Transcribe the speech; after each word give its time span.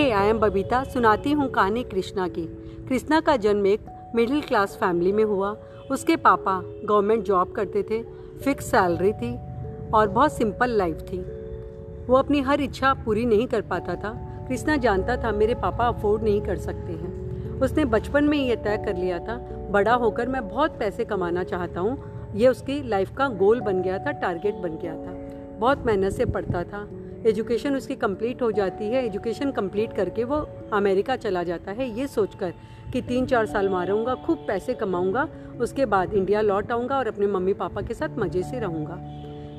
Hey 0.00 0.10
I 0.10 0.28
am 0.28 0.38
Babita 0.38 0.82
सुनाती 0.84 1.32
हूँ 1.32 1.48
कहानी 1.48 1.82
कृष्णा 1.84 2.26
की। 2.28 2.44
कृष्णा 2.88 3.18
का 3.20 3.34
जन्म 3.36 3.66
एक 3.66 3.80
मिडिल 4.14 4.40
क्लास 4.42 4.76
फैमिली 4.76 5.10
में 5.12 5.22
हुआ। 5.24 5.50
उसके 5.90 6.14
पापा 6.16 6.54
गवर्नमेंट 6.84 7.24
जॉब 7.24 7.50
करते 7.52 7.82
थे 7.82 8.02
फिक्स 8.38 8.70
सैलरी 8.70 9.12
थी 9.12 9.32
और 9.90 10.08
बहुत 10.08 10.32
सिंपल 10.32 10.70
लाइफ 10.70 11.00
थी। 11.02 11.18
वो 12.06 12.16
अपनी 12.16 12.40
हर 12.40 12.60
इच्छा 12.60 12.92
पूरी 13.04 13.24
नहीं 13.24 13.46
कर 13.46 13.60
पाता 13.62 13.94
था। 13.94 14.12
कृष्णा 14.48 14.76
जानता 14.76 15.16
था 15.16 15.32
मेरे 15.32 15.54
पापा 15.56 15.88
अफोर्ड 15.88 16.22
नहीं 16.22 16.40
कर 16.40 16.56
सकते 16.58 16.92
हैं। 16.92 17.60
उसने 17.60 17.84
बचपन 17.86 18.24
में 18.24 18.38
ये 18.38 18.56
तय 18.56 18.82
कर 18.86 18.96
लिया 18.96 19.18
था, 19.18 19.36
बड़ा 19.70 19.94
होकर 19.94 20.28
मैं 20.28 20.46
बहुत 20.48 20.78
पैसे 20.78 21.04
कमाना 21.04 21.44
चाहता 21.44 21.80
हूँ। 21.80 22.32
ये 22.36 22.48
उसकी 22.48 22.82
लाइफ 22.88 23.14
का 23.16 23.28
गोल 23.36 23.60
बन 23.60 23.82
गया 23.82 23.98
था 23.98 24.12
टारगेट 24.12 24.54
बन 24.54 24.78
गया 24.78 24.94
था। 24.94 25.12
बहुत 25.58 25.86
मेहनत 25.86 26.12
से 26.12 26.24
पढ़ता 26.24 26.64
था 26.64 26.86
एजुकेशन 27.26 27.76
उसकी 27.76 27.94
कंप्लीट 27.94 28.42
हो 28.42 28.50
जाती 28.52 28.84
है, 28.84 29.04
एजुकेशन 29.06 29.50
कंप्लीट 29.50 29.92
करके 29.92 30.24
वो 30.24 30.36
अमेरिका 30.72 31.16
चला 31.16 31.42
जाता 31.42 31.72
है। 31.72 31.88
ये 31.98 32.06
सोचकर 32.06 32.54
कि 32.92 33.02
तीन 33.02 33.26
चार 33.26 33.46
साल 33.46 33.68
मारूँगा, 33.68 34.14
खूब 34.14 34.44
पैसे 34.48 34.74
कमाऊँगा, 34.74 35.28
उसके 35.60 35.86
बाद 35.86 36.14
इंडिया 36.14 36.40
लौट 36.40 36.72
आऊँगा 36.72 36.98
और 36.98 37.06
अपने 37.06 37.26
मम्मी 37.26 37.52
पापा 37.52 37.82
के 37.82 37.94
साथ 37.94 38.18
मज़े 38.18 38.42
से 38.42 38.60
रहूँगा। 38.60 38.98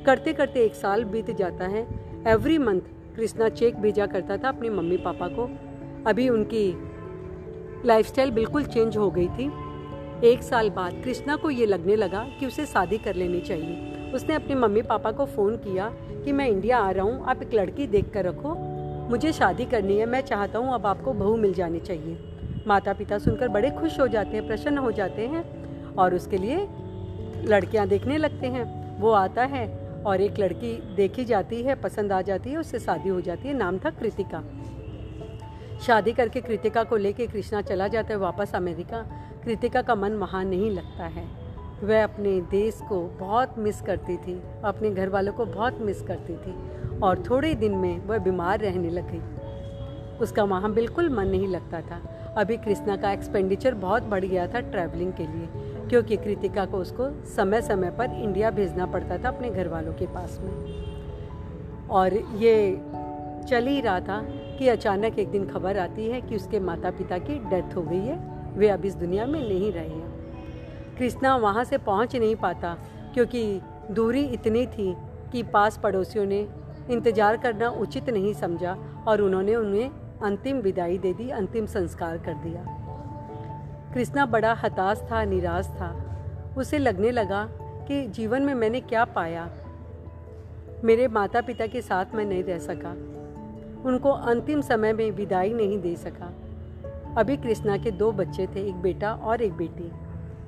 करते 0.06 0.32
करते 0.32 0.64
एक 0.64 0.74
साल 0.74 1.04
बीत 1.04 1.30
जाता 1.30 1.64
है। 1.64 1.86
एवरी 2.28 2.58
मंथ 2.58 2.80
कृष्णा 3.16 3.48
चेक 3.48 3.76
भेजा 3.76 4.06
करता 4.06 4.36
था 4.36 4.48
अपने 4.48 4.70
मम्मी 4.70 4.96
पापा 4.96 5.28
को। 5.28 5.48
अभी 6.06 6.28
उनकी 6.28 6.74
लाइफस्टाइल 7.86 8.30
बिल्कुल 8.30 8.64
चेंज 8.64 8.96
हो 8.96 9.10
गई 9.10 9.28
थी। 9.28 9.50
एक 10.28 10.42
साल 10.42 10.70
बाद 10.70 11.00
कृष्णा 11.04 11.36
को 11.36 11.50
ये 11.50 11.66
लगने 11.66 11.96
लगा 11.96 12.26
कि 12.40 12.46
उसे 12.46 12.66
शादी 12.66 12.98
कर 12.98 13.14
लेनी 13.14 13.40
चाहिए। 13.40 13.91
उसने 14.14 14.34
अपने 14.34 14.54
मम्मी 14.54 14.82
पापा 14.82 15.12
को 15.12 15.24
फ़ोन 15.24 15.56
किया 15.56 15.88
कि 16.24 16.32
मैं 16.32 16.48
इंडिया 16.48 16.78
आ 16.78 16.90
रहा 16.90 17.04
हूँ, 17.04 17.24
आप 17.24 17.42
एक 17.42 17.54
लड़की 17.54 17.86
देख 17.86 18.10
कर 18.14 18.24
रखो। 18.24 18.54
मुझे 19.10 19.32
शादी 19.32 19.64
करनी 19.64 19.98
है, 19.98 20.06
मैं 20.06 20.20
चाहता 20.20 20.58
हूँ 20.58 20.74
अब 20.74 20.86
आपको 20.86 21.12
बहू 21.12 21.36
मिल 21.36 21.54
जानी 21.54 21.80
चाहिए। 21.80 22.18
माता 22.66 22.92
पिता 22.92 23.18
सुनकर 23.18 23.48
बड़े 23.48 23.70
खुश 23.70 24.00
हो 24.00 24.08
जाते 24.08 24.36
हैं, 24.36 24.46
प्रसन्न 24.46 24.78
हो 24.78 24.92
जाते 24.92 25.26
हैं 25.26 25.94
और 25.94 26.14
उसके 26.14 26.38
लिए 26.38 26.68
लड़कियाँ 27.44 27.88
देखने 27.88 28.18
लगते 28.18 28.46
हैं। 28.46 29.00
वो 29.00 29.10
आता 29.10 29.44
है 29.44 29.66
और 30.06 30.20
एक 30.20 30.38
लड़की 30.38 30.94
देखी 30.94 31.24
जाती 31.24 31.62
है, 31.62 31.74
पसंद 31.74 32.12
आ 32.12 32.22
जाती 32.22 32.50
है, 32.50 32.56
उससे 32.56 32.78
शादी 32.78 33.08
हो 33.08 33.20
जाती 33.20 33.48
है, 33.48 33.54
नाम 33.54 33.78
था 33.78 33.90
कृतिका। 33.90 34.42
शादी 35.86 36.12
करके 36.12 36.40
कृतिका 36.40 36.84
को 36.84 36.96
लेके 36.96 37.26
कृष्णा 37.26 37.62
चला 37.62 37.88
जाता 37.88 38.14
है 38.14 38.20
वापस 38.20 38.52
अमेरिका। 38.54 38.98
कृतिका 39.44 39.82
का 39.82 39.94
मन 39.94 40.12
वहाँ 40.12 40.44
नहीं 40.44 40.70
लगता 40.70 41.04
है। 41.04 41.41
वह 41.82 42.02
अपने 42.04 42.40
देश 42.40 42.78
को 42.88 43.00
बहुत 43.20 43.58
मिस 43.58 43.80
करती 43.80 44.16
थी, 44.16 44.40
अपने 44.64 44.90
घर 44.90 45.08
वालों 45.08 45.32
को 45.32 45.44
बहुत 45.44 45.80
मिस 45.80 46.02
करती 46.02 46.36
थी 46.36 46.54
और 47.00 47.22
थोड़े 47.30 47.54
दिन 47.54 47.74
में 47.74 48.06
वह 48.06 48.18
बीमार 48.18 48.58
रहने 48.58 48.90
लग 48.90 49.10
गई। 49.10 50.18
उसका 50.18 50.42
वहाँ 50.44 50.72
बिल्कुल 50.72 51.08
मन 51.08 51.28
नहीं 51.28 51.48
लगता 51.48 51.80
था। 51.80 52.00
अभी 52.38 52.56
कृष्णा 52.56 52.96
का 52.96 53.10
एक्सपेंडिचर 53.12 53.74
बहुत 53.74 54.02
बढ़ 54.02 54.24
गया 54.24 54.46
था 54.46 54.60
ट्रैवलिंग 54.60 55.12
के 55.12 55.22
लिए, 55.22 55.48
क्योंकि 55.88 56.16
कृतिका 56.16 56.64
को 56.64 56.78
उसको 56.78 57.08
समय 57.28 57.62
समय 57.62 57.90
पर 57.90 58.12
इंडिया 58.12 58.50
भेजना 58.50 58.86
पड़ता 58.86 59.18
था 59.18 59.28
अपने 59.28 59.50
घर 59.50 59.68
वालों 59.68 59.92
के 59.92 60.06
पास 60.06 60.38
में। 60.40 61.88
और 61.90 62.14
ये 62.14 62.80
चल 63.48 63.66
ही 63.66 63.80
रहा 63.80 64.00
था 64.00 64.20
कि 64.58 64.68
अचानक 64.68 65.18
एक 65.18 65.30
दिन 65.30 65.48
खबर 65.48 65.78
आती 65.78 66.08
है 66.08 66.20
कि 66.20 66.36
उसके 66.36 66.60
माता 66.60 66.90
पिता 66.90 67.18
की 67.18 67.38
डेथ 67.50 67.76
हो 67.76 67.82
गई 67.82 68.04
है, 68.06 68.18
वे 68.56 68.68
अब 68.68 68.84
इस 68.84 68.94
दुनिया 68.94 69.26
में 69.26 69.40
नहीं 69.40 69.72
रहे 69.72 69.88
हैं। 69.88 70.11
कृष्णा 71.02 71.36
वहाँ 71.36 71.62
से 71.64 71.78
पहुँच 71.78 72.14
नहीं 72.16 72.34
पाता, 72.36 72.76
क्योंकि 73.14 73.60
दूरी 73.90 74.20
इतनी 74.24 74.66
थी 74.66 74.94
कि 75.32 75.42
पास 75.42 75.78
पड़ोसियों 75.82 76.24
ने 76.26 76.38
इंतज़ार 76.90 77.36
करना 77.36 77.68
उचित 77.68 78.10
नहीं 78.10 78.34
समझा 78.34 78.76
और 79.08 79.20
उन्होंने 79.20 79.54
उन्हें 79.54 79.90
अंतिम 80.22 80.56
विदाई 80.56 80.98
दे 80.98 81.12
दी, 81.12 81.28
अंतिम 81.30 81.66
संस्कार 81.66 82.18
कर 82.18 82.34
दिया। 82.34 82.64
कृष्णा 83.94 84.26
बड़ा 84.26 84.52
हताश 84.52 85.02
था, 85.10 85.24
निराश 85.24 85.66
था। 85.66 85.90
उसे 86.58 86.78
लगने 86.78 87.10
लगा 87.10 87.44
कि 87.88 88.06
जीवन 88.08 88.42
में 88.42 88.54
मैंने 88.54 88.80
क्या 88.80 89.04
पाया। 89.04 89.48
मेरे 90.84 91.08
माता 91.08 91.40
पिता 91.40 91.66
के 91.66 91.82
साथ 91.82 92.14
मैं 92.14 92.24
नहीं 92.24 92.44
रह 92.44 92.58
सका। 92.58 92.92
उनको 93.88 94.10
अंतिम 94.10 94.60
समय 94.60 94.92
में 94.92 95.10
विदाई 95.10 95.52
नहीं 95.54 95.80
दे 95.80 95.96
सका। 95.96 96.32
अभी 97.18 97.36
कृष्णा 97.36 97.76
के 97.76 97.90
दो 97.90 98.12
बच्चे 98.12 98.46
थे, 98.46 98.68
एक 98.68 98.74
बेटा 98.74 99.14
और 99.14 99.42
एक 99.42 99.52
बेटी। 99.52 99.90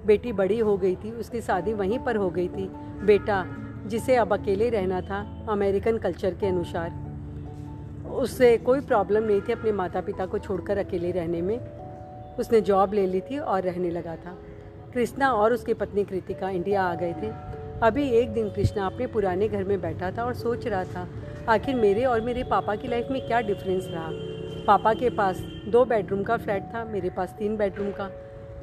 बेटी 0.07 0.33
बड़ी 0.33 0.59
हो 0.59 0.77
गई 0.77 0.95
थी, 0.95 1.11
उसकी 1.11 1.41
शादी 1.41 1.73
वहीं 1.73 1.99
पर 1.99 2.17
हो 2.17 2.31
गई 2.31 2.49
थी। 2.49 2.69
बेटा, 3.05 3.45
जिसे 3.87 4.17
अब 4.17 4.33
अकेले 4.33 4.69
रहना 4.71 5.01
था, 5.01 5.47
अमेरिकन 5.49 5.99
कल्चर 5.99 6.35
के 6.35 6.47
अनुसार। 6.47 7.03
उससे 8.11 8.57
कोई 8.57 8.81
प्रॉब्लम 8.81 9.25
नहीं 9.25 9.41
थी 9.41 9.53
अपने 9.53 9.73
माता 9.73 10.01
पिता 10.01 10.27
को 10.27 10.39
छोड़कर 10.39 10.79
अकेले 10.79 11.11
रहने 11.11 11.43
में। 11.43 11.59
उसने 12.39 12.61
जॉब 12.61 12.95
ले 12.95 13.07
ली 13.07 13.21
थी 13.21 13.39
और 13.39 13.63
रहने 13.63 13.91
लगा 13.91 14.17
था। 14.17 14.37
कृष्णा 14.95 15.33
और 15.33 15.53
उसकी 15.53 15.75
पत्नी 15.75 16.05
कृतिका 16.05 16.51
इंडिया 16.51 16.83
आ 16.83 16.95
गए 16.95 17.13
थे। 17.13 17.31
अभी 17.83 18.09
एक 18.09 18.29
दिन 18.31 18.49
कृष्णा 18.49 18.87
अपने 18.87 19.07
पुराने 19.07 19.49
घर 19.49 19.65
में 19.65 19.81
बैठा 19.81 20.11
था 20.11 20.25
और 20.25 20.35
सोच 20.35 20.67
रहा 20.67 20.85
था, 20.85 21.09
आखिर 21.49 21.75
मेरे 21.75 22.05
और 22.05 22.21
मेरे 22.21 22.45
पापा 22.45 22.75
की 22.77 22.89
लाइफ 22.89 23.09
में 23.11 23.27
क्या 23.27 23.41
डिफरेंस 23.41 23.87
रहा? 23.89 24.09
पापा 24.67 24.95
के 24.95 25.11
पास 25.11 25.39
दो 25.69 25.85
बेडरूम 25.85 26.23
का 26.23 26.37
फ्लैट 26.37 26.63
था, 26.63 26.85
मेरे 26.85 27.11
पास 27.11 27.35
तीन 27.39 27.57
बेडरूम 27.57 27.91
का। 27.91 28.11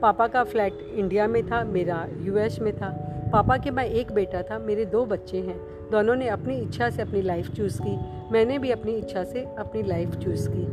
पापा 0.01 0.27
का 0.27 0.43
फ्लैट 0.43 0.73
इंडिया 0.95 1.27
में 1.27 1.47
था, 1.47 1.63
मेरा 1.63 2.07
यूएस 2.21 2.59
में 2.59 2.77
था। 2.77 2.87
पापा 3.33 3.57
के 3.57 3.71
मैं 3.71 3.85
एक 3.85 4.11
बेटा 4.11 4.41
था, 4.41 4.59
मेरे 4.59 4.85
दो 4.85 5.05
बच्चे 5.05 5.37
हैं। 5.37 5.61
दोनों 5.91 6.15
ने 6.15 6.27
अपनी 6.27 6.55
इच्छा 6.55 6.89
से 6.89 7.01
अपनी 7.01 7.21
लाइफ 7.21 7.51
चूज़ 7.51 7.81
की। 7.81 7.99
मैंने 8.31 8.59
भी 8.59 8.71
अपनी 8.71 8.91
इच्छा 8.91 9.23
से 9.23 9.47
अपनी 9.59 9.83
लाइफ 9.83 10.15
चूज़ 10.15 10.49
की। 10.51 10.63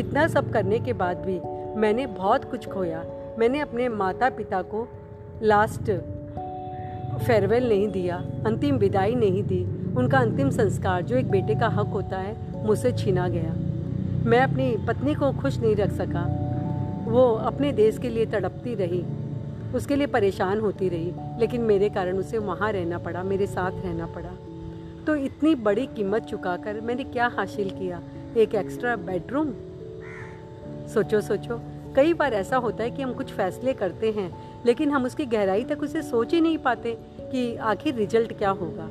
इतना 0.00 0.26
सब 0.26 0.52
करने 0.52 0.78
के 0.78 0.92
बाद 0.92 1.16
भी 1.16 1.40
मैंने 1.80 2.06
बहुत 2.06 2.44
कुछ 2.44 2.68
खोया। 2.68 3.04
मैंने 3.38 3.60
अपने 3.60 3.88
माता 3.88 4.30
पिता 4.30 4.62
को 4.62 4.88
लास्ट 5.42 5.82
फेयरवेल 7.26 7.68
नहीं 7.68 7.88
दिया, 7.88 8.16
अंतिम 8.46 8.76
विदाई 8.76 9.14
नहीं 9.14 9.42
दी। 9.42 9.94
उनका 9.96 10.18
अंतिम 10.18 10.50
संस्कार, 10.50 11.02
जो 11.02 11.16
एक 11.16 11.30
बेटे 11.30 11.54
का 11.54 11.68
हक 11.68 11.86
होता 11.86 12.18
है, 12.18 12.64
मुझसे 12.66 12.92
छीना 12.92 13.28
गया। 13.28 13.54
मैं 14.24 14.40
अपनी 14.40 14.76
पत्नी 14.88 15.14
को 15.14 15.32
खुश 15.32 15.58
नहीं 15.58 15.76
रख 15.76 15.90
सका। 15.90 16.41
वो 17.12 17.22
अपने 17.46 17.72
देश 17.72 17.98
के 17.98 18.08
लिए 18.08 18.26
तड़पती 18.26 18.74
रही, 18.74 19.02
उसके 19.74 19.96
लिए 19.96 20.06
परेशान 20.06 20.60
होती 20.60 20.88
रही, 20.88 21.12
लेकिन 21.40 21.60
मेरे 21.60 21.88
कारण 21.88 22.18
उसे 22.18 22.38
वहाँ 22.38 22.72
रहना 22.72 22.98
पड़ा, 22.98 23.22
मेरे 23.22 23.46
साथ 23.46 23.70
रहना 23.70 24.06
पड़ा। 24.06 24.30
तो 25.06 25.14
इतनी 25.14 25.54
बड़ी 25.54 25.86
कीमत 25.86 26.22
चुकाकर 26.22 26.80
मैंने 26.80 27.04
क्या 27.04 27.26
हासिल 27.26 27.70
किया? 27.70 28.00
एक 28.36 28.54
एक्स्ट्रा 28.54 28.96
बेडरूम 28.96 29.52
सोचो 30.94 31.20
सोचो। 31.20 31.60
कई 31.96 32.14
बार 32.14 32.34
ऐसा 32.34 32.56
होता 32.56 32.84
है 32.84 32.90
कि 32.90 33.02
हम 33.02 33.12
कुछ 33.12 33.32
फैसले 33.32 33.72
करते 33.72 34.10
हैं, 34.10 34.30
लेकिन 34.66 34.90
हम 34.90 35.04
उसकी 35.04 35.26
गहराई 35.26 35.64
तक 35.64 35.82
उसे 35.82 36.02
सोच 36.02 36.32
ही 36.34 36.40
नहीं 36.40 36.58
पाते 36.58 36.96
कि 37.20 37.56
आखिर 37.56 37.94
रिज़ल्ट 37.94 38.32
क्या 38.32 38.50
होगा। 38.50 38.88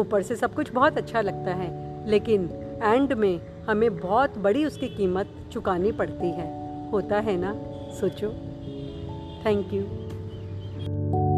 ऊपर 0.00 0.22
से 0.22 0.36
सब 0.36 0.54
कुछ 0.54 0.72
बहुत 0.72 0.98
अच्छा 0.98 1.20
लगता 1.20 1.54
है, 1.54 2.08
लेकिन 2.10 2.48
एंड 2.82 3.12
में 3.12 3.40
हमें 3.68 3.96
बहुत 3.96 4.38
बड़ी 4.38 4.64
उसकी 4.64 4.88
कीमत 4.88 5.34
चुकानी 5.52 5.92
पड़ती 5.92 6.30
है। 6.30 6.59
होता 6.92 7.20
है 7.20 7.36
ना? 7.36 7.54
सोचो। 7.94 8.28
Thank 9.46 9.74
you 9.74 11.29